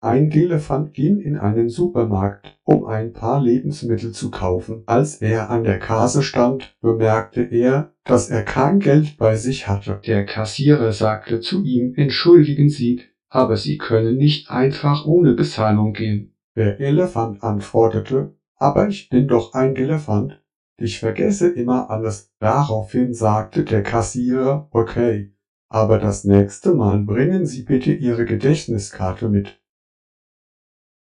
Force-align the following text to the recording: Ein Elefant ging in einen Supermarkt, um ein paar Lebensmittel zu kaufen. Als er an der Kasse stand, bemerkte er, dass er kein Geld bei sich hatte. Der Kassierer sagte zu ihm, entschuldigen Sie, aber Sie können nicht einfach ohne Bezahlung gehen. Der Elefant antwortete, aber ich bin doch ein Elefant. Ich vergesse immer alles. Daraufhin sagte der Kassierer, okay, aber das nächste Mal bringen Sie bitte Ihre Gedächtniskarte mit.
Ein 0.00 0.30
Elefant 0.30 0.94
ging 0.94 1.18
in 1.18 1.36
einen 1.36 1.68
Supermarkt, 1.68 2.56
um 2.62 2.84
ein 2.84 3.12
paar 3.12 3.42
Lebensmittel 3.42 4.12
zu 4.12 4.30
kaufen. 4.30 4.84
Als 4.86 5.16
er 5.16 5.50
an 5.50 5.64
der 5.64 5.80
Kasse 5.80 6.22
stand, 6.22 6.76
bemerkte 6.80 7.42
er, 7.42 7.92
dass 8.04 8.30
er 8.30 8.44
kein 8.44 8.78
Geld 8.78 9.16
bei 9.18 9.34
sich 9.34 9.66
hatte. 9.66 10.00
Der 10.06 10.24
Kassierer 10.24 10.92
sagte 10.92 11.40
zu 11.40 11.64
ihm, 11.64 11.94
entschuldigen 11.96 12.68
Sie, 12.68 13.02
aber 13.28 13.56
Sie 13.56 13.76
können 13.76 14.16
nicht 14.16 14.50
einfach 14.50 15.04
ohne 15.04 15.34
Bezahlung 15.34 15.92
gehen. 15.94 16.32
Der 16.54 16.78
Elefant 16.78 17.42
antwortete, 17.42 18.36
aber 18.54 18.86
ich 18.86 19.08
bin 19.08 19.26
doch 19.26 19.52
ein 19.54 19.74
Elefant. 19.74 20.40
Ich 20.76 21.00
vergesse 21.00 21.48
immer 21.48 21.90
alles. 21.90 22.32
Daraufhin 22.38 23.14
sagte 23.14 23.64
der 23.64 23.82
Kassierer, 23.82 24.68
okay, 24.70 25.34
aber 25.68 25.98
das 25.98 26.22
nächste 26.22 26.72
Mal 26.72 27.00
bringen 27.00 27.46
Sie 27.46 27.64
bitte 27.64 27.92
Ihre 27.92 28.24
Gedächtniskarte 28.24 29.28
mit. 29.28 29.60